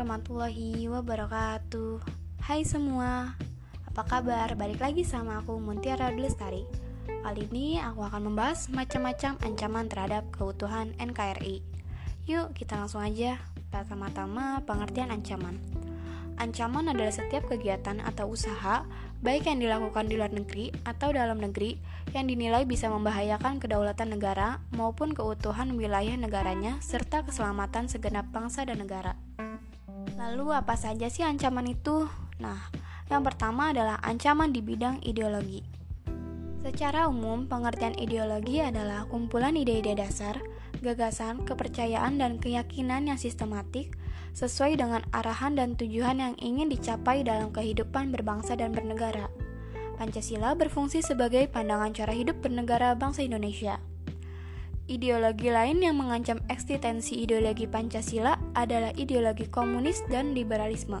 [0.00, 2.00] warahmatullahi wabarakatuh.
[2.40, 3.36] Hai semua,
[3.84, 4.48] apa kabar?
[4.56, 6.64] Balik lagi sama aku Muntiara Lestari
[7.04, 11.60] Kali ini aku akan membahas macam-macam ancaman terhadap keutuhan NKRI
[12.24, 13.44] Yuk kita langsung aja.
[13.68, 15.60] Pertama-tama pengertian ancaman.
[16.40, 18.88] Ancaman adalah setiap kegiatan atau usaha
[19.20, 21.76] baik yang dilakukan di luar negeri atau dalam negeri
[22.16, 28.80] yang dinilai bisa membahayakan kedaulatan negara maupun keutuhan wilayah negaranya serta keselamatan segenap bangsa dan
[28.80, 29.12] negara.
[30.20, 32.04] Lalu apa saja sih ancaman itu?
[32.44, 32.68] Nah,
[33.08, 35.64] yang pertama adalah ancaman di bidang ideologi.
[36.60, 40.36] Secara umum, pengertian ideologi adalah kumpulan ide-ide dasar,
[40.84, 43.96] gagasan, kepercayaan, dan keyakinan yang sistematik
[44.36, 49.32] sesuai dengan arahan dan tujuan yang ingin dicapai dalam kehidupan berbangsa dan bernegara.
[49.96, 53.80] Pancasila berfungsi sebagai pandangan cara hidup bernegara bangsa Indonesia.
[54.90, 60.98] Ideologi lain yang mengancam eksistensi ideologi Pancasila adalah ideologi komunis dan liberalisme.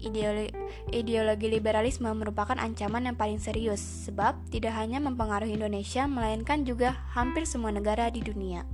[0.00, 0.48] Ideologi,
[0.88, 7.44] ideologi liberalisme merupakan ancaman yang paling serius, sebab tidak hanya mempengaruhi Indonesia, melainkan juga hampir
[7.44, 8.64] semua negara di dunia.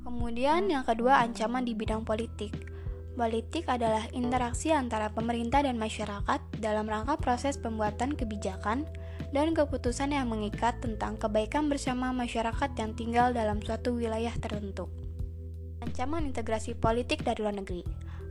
[0.00, 2.56] Kemudian, yang kedua, ancaman di bidang politik.
[3.20, 8.88] Politik adalah interaksi antara pemerintah dan masyarakat dalam rangka proses pembuatan kebijakan
[9.34, 14.88] dan keputusan yang mengikat tentang kebaikan bersama masyarakat yang tinggal dalam suatu wilayah tertentu.
[15.84, 17.84] Ancaman integrasi politik dari luar negeri.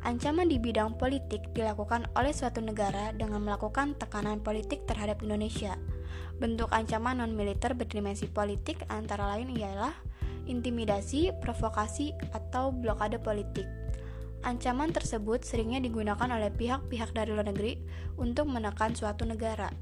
[0.05, 5.77] Ancaman di bidang politik dilakukan oleh suatu negara dengan melakukan tekanan politik terhadap Indonesia.
[6.38, 9.94] Bentuk ancaman non-militer berdimensi politik antara lain ialah
[10.45, 13.66] intimidasi, provokasi, atau blokade politik.
[14.45, 17.81] Ancaman tersebut seringnya digunakan oleh pihak-pihak dari luar negeri
[18.22, 19.73] untuk menekan suatu negara.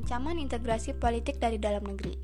[0.00, 2.16] Ancaman integrasi politik dari dalam negeri.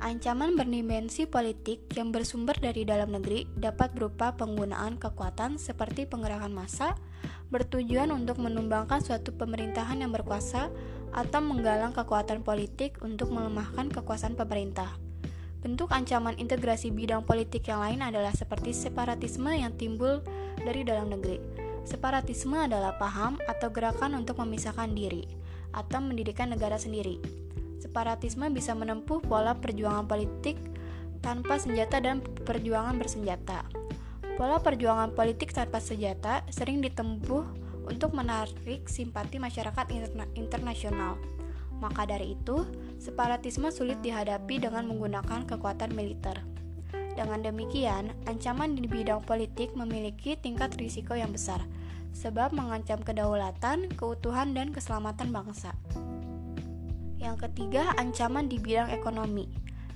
[0.00, 6.96] Ancaman berdimensi politik yang bersumber dari dalam negeri dapat berupa penggunaan kekuatan seperti penggerakan massa,
[7.52, 10.72] bertujuan untuk menumbangkan suatu pemerintahan yang berkuasa
[11.12, 14.88] atau menggalang kekuatan politik untuk melemahkan kekuasaan pemerintah.
[15.60, 20.24] Bentuk ancaman integrasi bidang politik yang lain adalah seperti separatisme yang timbul
[20.56, 21.36] dari dalam negeri.
[21.84, 25.39] Separatisme adalah paham atau gerakan untuk memisahkan diri
[25.74, 27.20] atau mendirikan negara sendiri.
[27.80, 30.60] Separatisme bisa menempuh pola perjuangan politik
[31.24, 33.64] tanpa senjata dan perjuangan bersenjata.
[34.36, 37.44] Pola perjuangan politik tanpa senjata sering ditempuh
[37.88, 41.16] untuk menarik simpati masyarakat interna internasional.
[41.80, 42.68] Maka dari itu,
[43.00, 46.36] separatisme sulit dihadapi dengan menggunakan kekuatan militer.
[47.16, 51.64] Dengan demikian, ancaman di bidang politik memiliki tingkat risiko yang besar,
[52.12, 55.72] sebab mengancam kedaulatan, keutuhan, dan keselamatan bangsa.
[57.20, 59.50] Yang ketiga, ancaman di bidang ekonomi.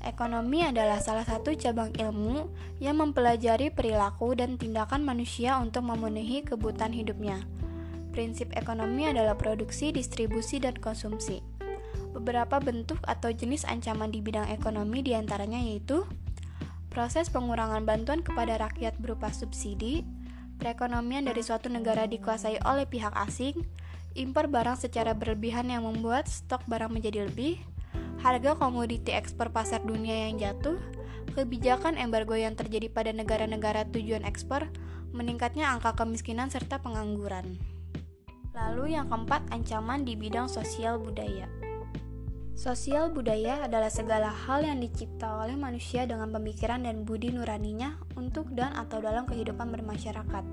[0.05, 6.93] Ekonomi adalah salah satu cabang ilmu yang mempelajari perilaku dan tindakan manusia untuk memenuhi kebutuhan
[6.93, 7.41] hidupnya.
[8.13, 11.41] Prinsip ekonomi adalah produksi, distribusi, dan konsumsi.
[12.13, 16.05] Beberapa bentuk atau jenis ancaman di bidang ekonomi di antaranya yaitu
[16.93, 20.07] proses pengurangan bantuan kepada rakyat berupa subsidi,
[20.59, 23.65] perekonomian dari suatu negara dikuasai oleh pihak asing,
[24.15, 27.59] impor barang secara berlebihan yang membuat stok barang menjadi lebih,
[28.23, 30.79] harga komoditi ekspor pasar dunia yang jatuh,
[31.35, 34.71] kebijakan embargo yang terjadi pada negara-negara tujuan ekspor,
[35.15, 37.59] meningkatnya angka kemiskinan serta pengangguran.
[38.55, 41.51] Lalu yang keempat, ancaman di bidang sosial budaya.
[42.55, 48.47] Sosial budaya adalah segala hal yang dicipta oleh manusia dengan pemikiran dan budi nuraninya untuk
[48.55, 50.45] dan atau dalam kehidupan bermasyarakat.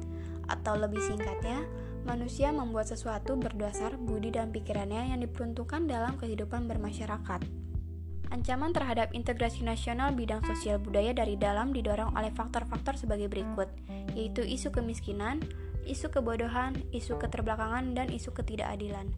[0.49, 1.61] Atau lebih singkatnya,
[2.01, 7.45] manusia membuat sesuatu berdasar budi dan pikirannya yang diperuntukkan dalam kehidupan bermasyarakat.
[8.33, 13.69] Ancaman terhadap integrasi nasional bidang sosial budaya dari dalam didorong oleh faktor-faktor sebagai berikut,
[14.17, 15.37] yaitu isu kemiskinan,
[15.85, 19.13] isu kebodohan, isu keterbelakangan, dan isu ketidakadilan.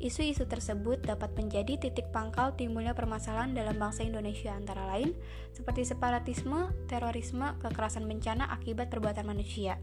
[0.00, 5.12] Isu-isu tersebut dapat menjadi titik pangkal timbulnya permasalahan dalam bangsa Indonesia antara lain
[5.52, 9.76] seperti separatisme, terorisme, kekerasan bencana akibat perbuatan manusia.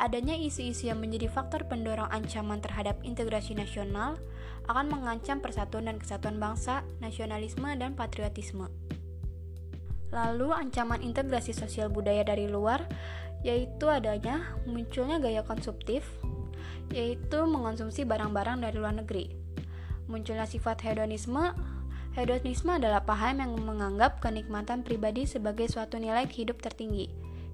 [0.00, 4.16] Adanya isu-isu yang menjadi faktor pendorong ancaman terhadap integrasi nasional
[4.64, 8.72] akan mengancam persatuan dan kesatuan bangsa, nasionalisme, dan patriotisme.
[10.16, 12.88] Lalu, ancaman integrasi sosial budaya dari luar
[13.40, 16.04] yaitu adanya munculnya gaya konsumtif,
[16.90, 19.30] yaitu mengonsumsi barang-barang dari luar negeri.
[20.10, 21.54] Munculnya sifat hedonisme
[22.10, 27.06] Hedonisme adalah paham yang menganggap kenikmatan pribadi sebagai suatu nilai hidup tertinggi.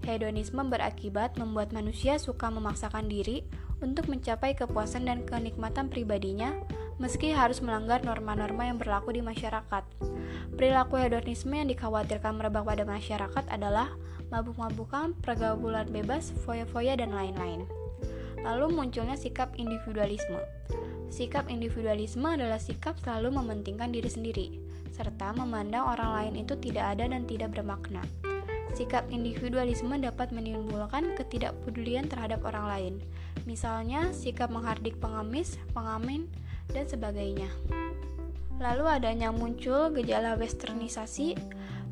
[0.09, 3.45] Hedonisme berakibat membuat manusia suka memaksakan diri
[3.85, 6.57] untuk mencapai kepuasan dan kenikmatan pribadinya,
[6.97, 9.85] meski harus melanggar norma-norma yang berlaku di masyarakat.
[10.57, 13.93] Perilaku hedonisme yang dikhawatirkan merebak pada masyarakat adalah
[14.33, 17.69] mabuk-mabukan, pergaulan bebas, foya-foya, dan lain-lain.
[18.43, 20.41] Lalu munculnya sikap individualisme.
[21.09, 24.47] Sikap individualisme adalah sikap selalu mementingkan diri sendiri,
[24.91, 28.03] serta memandang orang lain itu tidak ada dan tidak bermakna.
[28.77, 32.95] Sikap individualisme dapat menimbulkan ketidakpedulian terhadap orang lain,
[33.49, 36.29] misalnya sikap menghardik pengemis, pengamen,
[36.75, 37.49] dan sebagainya.
[38.57, 41.37] Lalu adanya muncul gejala westernisasi.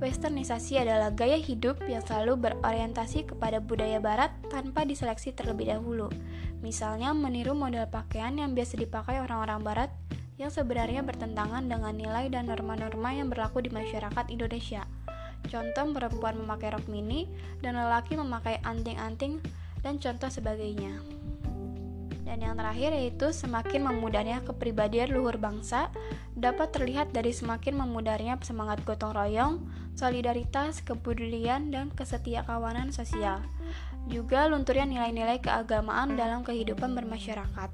[0.02, 6.10] Westernisasi adalah gaya hidup yang selalu berorientasi kepada budaya barat tanpa diseleksi terlebih dahulu.
[6.64, 9.90] Misalnya meniru model pakaian yang biasa dipakai orang-orang barat
[10.34, 14.82] yang sebenarnya bertentangan dengan nilai dan norma-norma yang berlaku di masyarakat Indonesia.
[15.46, 17.30] Contoh perempuan memakai rok mini
[17.62, 19.38] dan lelaki memakai anting-anting
[19.84, 21.13] dan contoh sebagainya.
[22.24, 25.92] Dan yang terakhir yaitu semakin memudarnya kepribadian luhur bangsa
[26.32, 29.54] dapat terlihat dari semakin memudarnya semangat gotong royong,
[29.92, 33.44] solidaritas, kepedulian, dan kesetiakawanan sosial.
[34.08, 37.70] Juga lunturnya nilai-nilai keagamaan dalam kehidupan bermasyarakat.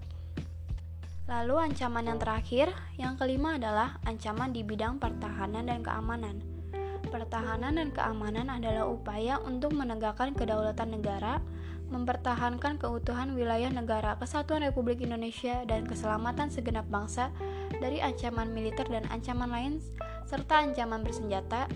[1.30, 6.42] Lalu ancaman yang terakhir, yang kelima adalah ancaman di bidang pertahanan dan keamanan.
[7.06, 11.38] Pertahanan dan keamanan adalah upaya untuk menegakkan kedaulatan negara,
[11.90, 17.34] mempertahankan keutuhan wilayah negara kesatuan Republik Indonesia dan keselamatan segenap bangsa
[17.82, 19.72] dari ancaman militer dan ancaman lain
[20.24, 21.66] serta ancaman bersenjata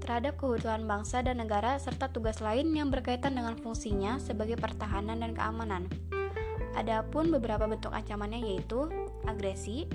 [0.00, 5.32] terhadap keutuhan bangsa dan negara serta tugas lain yang berkaitan dengan fungsinya sebagai pertahanan dan
[5.32, 5.88] keamanan.
[6.76, 8.90] Adapun beberapa bentuk ancamannya yaitu
[9.24, 9.88] agresi,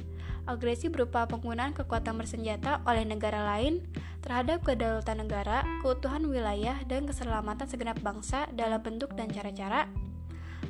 [0.49, 3.85] agresi berupa penggunaan kekuatan bersenjata oleh negara lain
[4.19, 9.87] terhadap kedaulatan negara, keutuhan wilayah, dan keselamatan segenap bangsa dalam bentuk dan cara-cara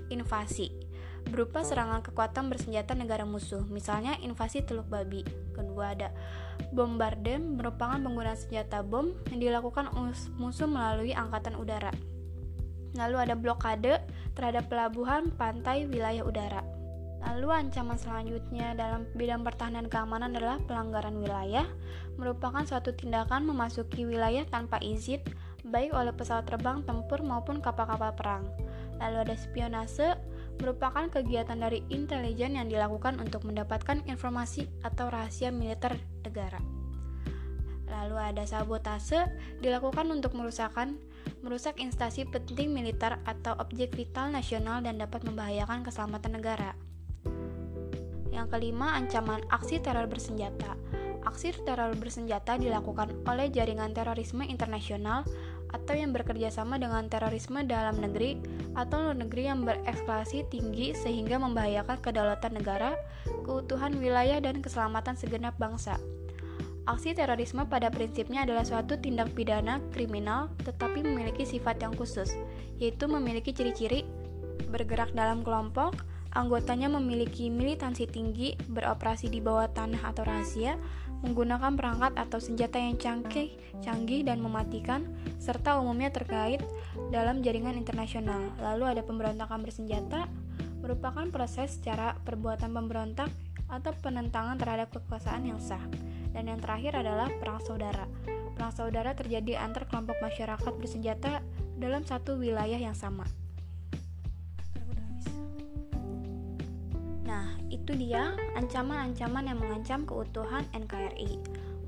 [0.10, 0.90] invasi
[1.30, 5.22] berupa serangan kekuatan bersenjata negara musuh, misalnya invasi Teluk Babi.
[5.54, 6.10] Kedua ada
[6.72, 9.92] bombardem merupakan penggunaan senjata bom yang dilakukan
[10.40, 11.92] musuh melalui angkatan udara.
[12.98, 14.02] Lalu ada blokade
[14.34, 16.79] terhadap pelabuhan, pantai, wilayah udara.
[17.20, 21.68] Lalu ancaman selanjutnya dalam bidang pertahanan keamanan adalah pelanggaran wilayah,
[22.16, 25.20] merupakan suatu tindakan memasuki wilayah tanpa izin,
[25.68, 28.44] baik oleh pesawat terbang, tempur maupun kapal-kapal perang.
[29.04, 30.16] Lalu ada spionase,
[30.60, 36.60] merupakan kegiatan dari intelijen yang dilakukan untuk mendapatkan informasi atau rahasia militer negara.
[37.90, 39.28] Lalu ada sabotase,
[39.60, 41.00] dilakukan untuk merusakkan
[41.40, 46.76] merusak instansi penting militer atau objek vital nasional dan dapat membahayakan keselamatan negara.
[48.30, 50.78] Yang kelima, ancaman aksi teror bersenjata.
[51.28, 55.28] Aksi teror bersenjata dilakukan oleh jaringan terorisme internasional
[55.70, 58.42] atau yang bekerja sama dengan terorisme dalam negeri
[58.74, 62.98] atau luar negeri yang berekskalasi tinggi sehingga membahayakan kedaulatan negara,
[63.46, 66.02] keutuhan wilayah, dan keselamatan segenap bangsa.
[66.90, 72.34] Aksi terorisme pada prinsipnya adalah suatu tindak pidana kriminal tetapi memiliki sifat yang khusus,
[72.82, 74.10] yaitu memiliki ciri-ciri
[74.74, 75.94] bergerak dalam kelompok,
[76.30, 80.78] Anggotanya memiliki militansi tinggi, beroperasi di bawah tanah atau rahasia,
[81.26, 85.10] menggunakan perangkat atau senjata yang canggih, canggih dan mematikan,
[85.42, 86.62] serta umumnya terkait
[87.10, 88.54] dalam jaringan internasional.
[88.62, 90.30] Lalu ada pemberontakan bersenjata,
[90.80, 93.34] merupakan proses secara perbuatan pemberontak
[93.70, 95.82] atau penentangan terhadap kekuasaan yang sah.
[96.30, 98.06] Dan yang terakhir adalah perang saudara.
[98.54, 101.42] Perang saudara terjadi antar kelompok masyarakat bersenjata
[101.80, 103.26] dalam satu wilayah yang sama.
[107.70, 111.40] Itu dia ancaman-ancaman yang mengancam keutuhan NKRI.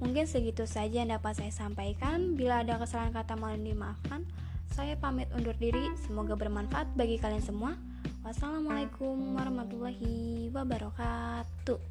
[0.02, 2.34] Mungkin segitu saja yang dapat saya sampaikan.
[2.34, 4.26] Bila ada kesalahan kata mohon dimaafkan.
[4.74, 5.94] Saya pamit undur diri.
[6.08, 7.78] Semoga bermanfaat bagi kalian semua.
[8.26, 11.91] Wassalamualaikum warahmatullahi wabarakatuh.